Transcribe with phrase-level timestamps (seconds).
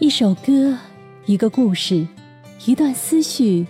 [0.00, 0.78] 一首歌，
[1.26, 2.06] 一个故事，
[2.64, 3.66] 一段思绪，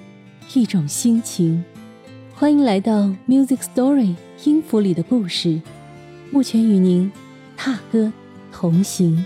[0.55, 1.65] 一种心情。
[2.33, 4.15] 欢迎来到 Music Story
[4.45, 5.61] 音符里的故事，
[6.31, 7.11] 目前与您
[7.57, 8.13] 踏歌
[8.53, 9.25] 同行。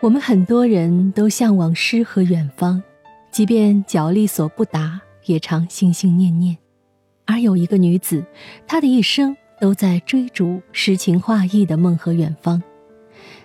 [0.00, 2.82] 我们很多人都向往诗和远方，
[3.30, 6.58] 即便脚力所不达，也常心心念念。
[7.24, 8.24] 而有一个女子，
[8.66, 9.36] 她的一生。
[9.64, 12.62] 都在追逐诗情画意的梦和远方。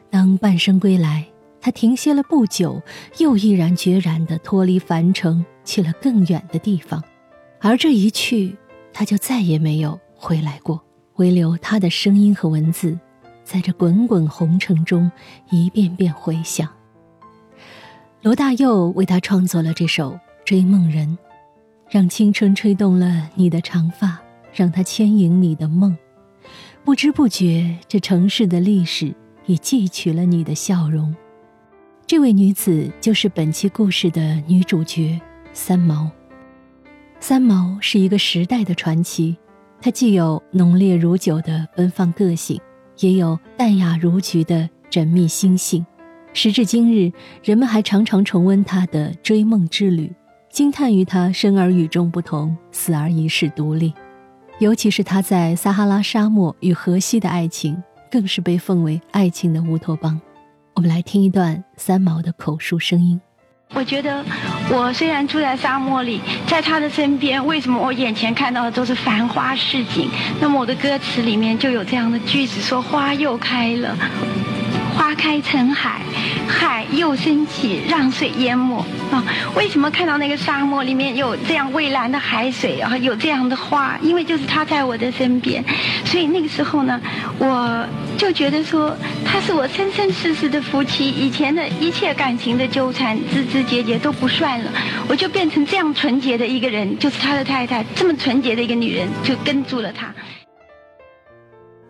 [0.10, 1.26] 当半生归来，
[1.62, 2.82] 他停歇了不久，
[3.20, 7.02] 又毅然决然地脱离凡尘，去了更远的地方。
[7.62, 8.54] 而这一去，
[8.91, 10.84] 他就再也没有回来过，
[11.16, 12.99] 唯留他的声音和文字，
[13.46, 15.10] 在这滚滚红尘中
[15.52, 16.68] 一遍遍回响。
[18.22, 20.12] 罗大佑为他创作了这首
[20.44, 21.08] 《追梦人》，
[21.90, 24.20] 让青春吹动了你的长发，
[24.52, 25.98] 让它牵引你的梦。
[26.89, 29.13] 不知不觉，这城市的历史
[29.45, 31.15] 已记取了你的笑容。
[32.07, 35.21] 这位女子就是本期故事的女主角
[35.54, 36.09] 三毛。
[37.20, 39.37] 三毛是一个时代的传奇，
[39.79, 42.59] 她既有浓烈如酒的奔放个性，
[43.01, 45.85] 也有淡雅如菊的缜密心性。
[46.34, 50.12] 时至今日，人们还常常重温她的追梦之旅，
[50.49, 53.93] 惊叹于她生而与众不同，死而一世独立。
[54.60, 60.20] 尤其是他在撒哈拉沙漠与荷西的爱情，更是被奉为爱情的乌托邦。
[60.76, 63.20] 我们来听一段三毛的口述声音。
[63.74, 64.22] 我觉得，
[64.69, 70.09] 我虽然住在沙漠里，在他的身边，为什么我眼前看到的都是繁花似锦？
[70.41, 73.97] 那么我的歌词里面就有这样的句子，说花又开了。
[75.00, 76.02] 花开成海，
[76.46, 79.24] 海又升起，让水淹没啊！
[79.56, 82.97] 为什么看到那个沙漠里面有这样蔚蓝的海水啊？
[82.97, 83.97] 有这样的花？
[84.02, 85.64] 因为就是他在我的身边，
[86.03, 87.00] 所以那个时候呢，
[87.38, 87.88] 我
[88.18, 88.94] 就觉得说
[89.24, 94.70] 他是我生生世世的夫妻，以前的一切感情的纠缠、枝枝节节都不算了，
[95.08, 100.14] 我就变成这样纯洁的一个人，就是他的太太，这么纯洁的一个女人，就跟住了他。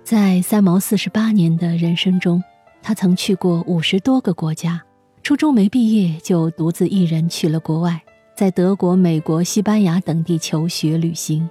[0.04, 2.44] 在三毛四十八年的人生中。
[2.90, 4.82] 他曾去过五十多个国家，
[5.22, 8.02] 初中没毕业就独自一人去了国外，
[8.36, 11.48] 在德国、美国、西班牙等地求学旅行。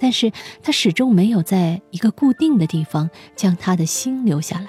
[0.00, 4.66] 但是他始终没有在一个固定的地方将他的心留下来，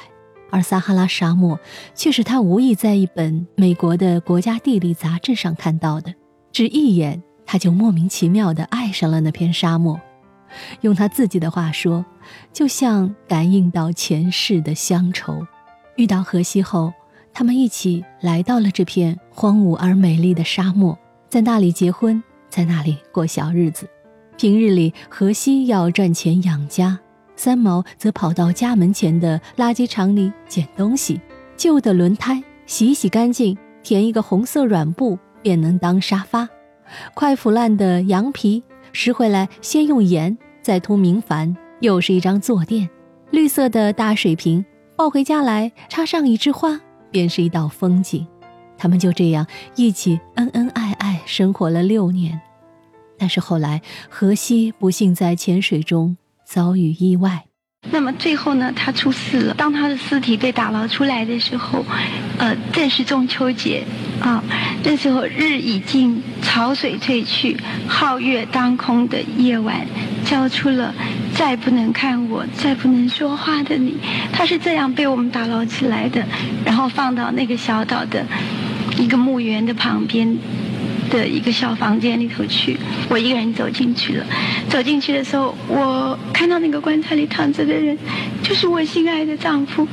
[0.52, 1.60] 而撒哈拉沙漠
[1.96, 6.14] 却是他无意在一本美国的国家地理杂志上看到的，
[6.52, 10.00] 只一眼他就莫名其妙地爱上了那片沙漠。
[10.82, 12.06] 用他自己的话说，
[12.54, 15.48] 就像感应到前世的乡愁。
[15.96, 16.94] 遇到荷西后，
[17.34, 20.98] 他们一起来到了这片荒芜而美丽的沙漠，
[21.30, 23.88] 在那里结婚，在那里过小日子。
[24.38, 27.00] 平日里，荷西要赚钱养家，
[27.36, 31.22] 三毛则跑到家门前的垃圾场里捡东西。
[31.56, 36.48] 旧的轮胎洗洗干净，填一个红色软布便能当沙发；
[37.14, 38.64] 快腐烂的羊皮
[38.94, 42.90] 拾回来，先用盐，再涂明矾，又是一张坐垫。
[43.30, 44.66] 绿色的大水瓶。
[45.02, 46.80] 抱回家来，插上一枝花，
[47.10, 48.28] 便是一道风景。
[48.78, 52.40] 他们就这样一起恩恩爱爱生活了六年。
[53.18, 57.46] 但是后来，荷西不幸在潜水中遭遇意外。
[57.90, 59.56] 那么最后呢，他出事了。
[59.56, 61.84] 当他的尸体被打捞出来的时候，
[62.38, 63.84] 呃，正是中秋节
[64.20, 64.44] 啊。
[64.84, 67.58] 那时候日已尽，潮水退去，
[67.90, 69.84] 皓月当空的夜晚，
[70.24, 70.94] 交出了
[71.42, 73.98] 再不能看我、再不能说话的你。
[74.32, 76.24] 他是这样被我们打捞起来的，
[76.64, 78.24] 然后放到那个小岛的
[79.00, 80.38] 一个墓园的旁边。
[81.10, 82.78] 的一个小房间里头去，
[83.10, 84.26] 我一个人走进去了。
[84.70, 87.98] 走进去的时候，我看到那个棺材里躺着的人，
[88.42, 89.86] 就是我心爱的丈夫。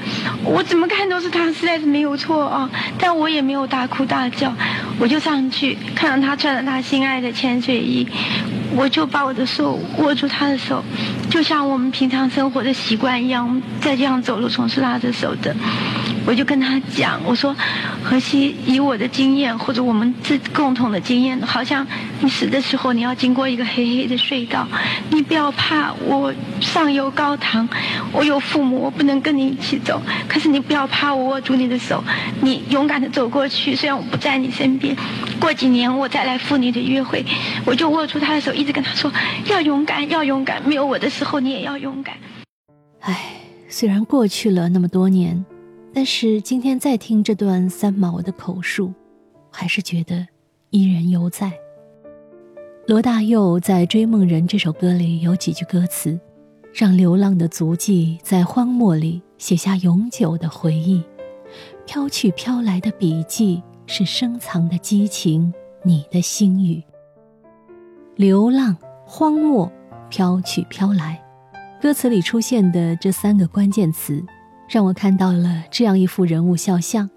[0.44, 2.70] 我怎么看都是他，实在是没有错啊！
[3.00, 4.54] 但我也没有大哭大叫，
[5.00, 8.06] 我就上去看到他穿着他心爱的潜水衣，
[8.76, 10.84] 我就把我的手握住他的手，
[11.30, 15.54] 就像我们平常生活的习惯一样，在这样走路总是拉着手的。
[16.26, 17.54] 我就跟他讲，我说，
[18.02, 21.86] 何西，以我的经验或者我们自共同的经验，好像
[22.20, 24.67] 你死的时候你要经过一个黑黑的隧道，
[25.11, 27.69] 你不要怕，我上有高堂，
[28.12, 32.03] 我有父母，我不能跟你一起走，可是你不要怕，我握住你的手，
[32.41, 34.97] 你勇敢的走过去，虽然我不在你身边，
[35.41, 37.25] 过几年我再来赴你的约会，
[37.65, 39.12] 我就握住他的手，一直跟他说，
[39.47, 42.17] 要勇敢，要勇敢，没有我的时候你也要勇敢。
[43.00, 43.32] 唉，
[43.69, 45.44] 虽然过去了那么多年。
[45.94, 48.93] 但是今天再听这段三毛的口述，
[49.50, 50.25] 还是觉得
[50.70, 51.50] 依然犹在。
[52.88, 56.19] 罗大佑在《追梦人》这首歌里有几句歌词
[56.73, 61.05] ：“让流浪的足迹在荒漠里写下永久的回忆。
[61.85, 65.52] 飘去飘来的笔记是深藏的激情，
[65.82, 66.82] 你的心语。
[68.17, 68.75] 流浪、
[69.05, 69.70] 荒漠、
[70.08, 71.23] 飘去飘来，
[71.82, 74.25] 歌词里出现的这三个关键词，
[74.67, 77.11] 让我看到了这样一幅人物肖像：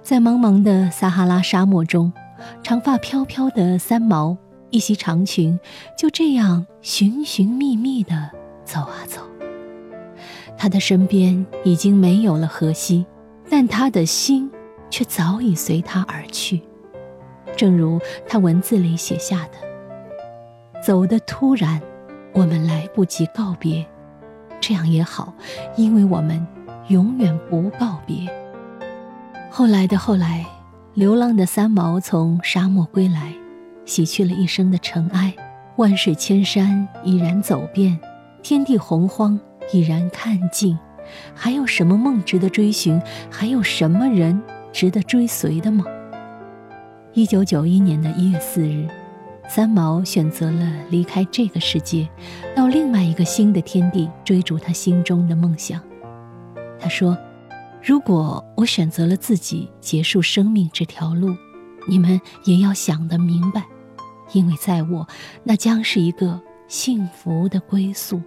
[0.00, 2.12] 在茫茫的撒哈拉沙漠中，
[2.62, 4.38] 长发飘飘的三毛，
[4.72, 5.60] 一袭长裙，
[5.96, 8.28] 就这样寻寻觅觅地
[8.64, 9.20] 走啊走。
[10.58, 13.06] 他的身边已经没有了荷西。
[13.50, 14.50] 但他的心
[14.88, 16.62] 却早已随他而去，
[17.54, 19.50] 正如他文字里写下的
[20.82, 21.78] ：“走得突然，
[22.32, 23.84] 我们来不及告别，
[24.58, 25.34] 这样也好，
[25.76, 26.46] 因为我们
[26.88, 28.26] 永远不告别。”
[29.50, 30.46] 后来的后来，
[30.94, 33.34] 流浪的三毛从沙漠归来，
[33.84, 35.34] 洗去了一生的尘埃，
[35.76, 37.98] 万水千山已然走遍，
[38.42, 39.38] 天地洪荒
[39.72, 40.78] 已然看尽。
[41.34, 43.00] 还有什么梦值得追寻？
[43.30, 44.40] 还有什么人
[44.72, 45.84] 值得追随的吗？
[47.12, 48.88] 一九九一年的一月四日，
[49.48, 52.08] 三毛选择了离开这个世界，
[52.54, 55.80] 到另外一个新的天地追逐他心中的梦想。
[56.78, 57.18] 他说
[57.82, 61.34] ：“如果我选择了自己结束生命这条路，
[61.88, 63.64] 你们也要想得明白，
[64.32, 65.06] 因为在我，
[65.44, 68.20] 那将是一个幸福的归宿。”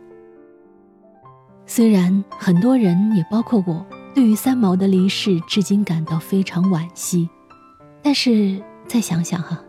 [1.67, 7.27] 虽然很多人，也包括我，对于三毛的离世至今感到非常惋惜，
[8.03, 9.59] 但是再想想哈，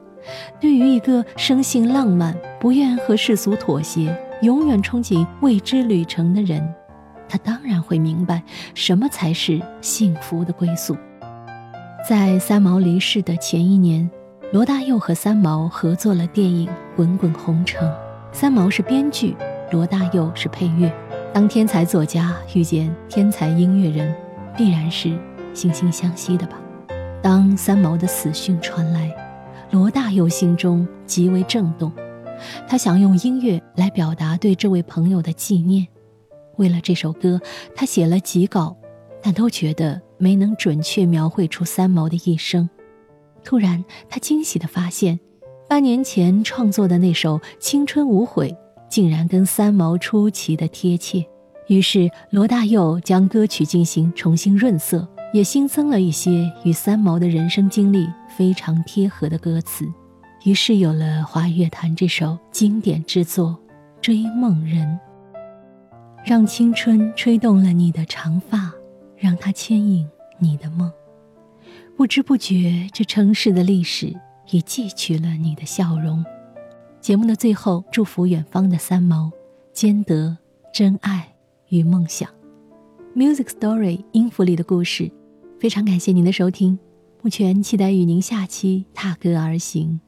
[0.60, 6.62] 对于一个生性浪漫、不愿和世俗妥协、永远憧憬未知旅程的人，
[7.28, 8.42] 他当然会明白
[8.74, 10.94] 什么才是幸福的归宿。
[12.08, 14.08] 在三毛离世的前一年，
[14.52, 17.84] 罗大佑和三毛合作了电影《滚滚红尘》，
[18.30, 19.36] 三毛是编剧，
[19.72, 20.88] 罗大佑是配乐。
[21.34, 24.14] 当天才作家遇见天才音乐人，
[24.56, 25.08] 必然是
[25.52, 26.56] 惺惺相惜的吧。
[27.20, 29.12] 当三毛的死讯传来，
[29.72, 31.90] 罗大佑心中极为震动，
[32.68, 35.84] 他想用音乐来表达对这位朋友的纪念。
[36.54, 37.40] 为了这首歌，
[37.74, 38.76] 他写了几稿，
[39.20, 42.68] 但都觉得没能准确描绘出三毛的一生。
[43.44, 45.18] 突然，他惊喜地发现，
[45.68, 48.50] 八年前创作的那首《青春无悔》。
[48.88, 51.26] 竟然跟三毛出奇的贴切，
[51.66, 59.84] 于是罗大佑将歌曲进行重新润色，也新增了一些与三毛的人生经历非常贴合的歌词，
[60.44, 63.58] 于是有了华语乐坛这首经典之作
[64.00, 64.86] 《追梦人》。
[66.24, 68.72] 让青春吹动了你的长发，
[69.16, 70.08] 让它牵引
[70.38, 70.92] 你的梦，
[71.96, 74.14] 不知不觉，这城市的历史
[74.50, 76.24] 也记取了你的笑容。
[77.00, 79.30] 节目的最后，祝福远方的三毛，
[79.72, 80.36] 兼得
[80.72, 81.34] 真爱
[81.68, 82.28] 与梦想。
[83.14, 85.10] Music Story 音符里的故事，
[85.58, 86.78] 非常感谢您的收听，
[87.22, 90.00] 目前期待与您下期踏歌而行。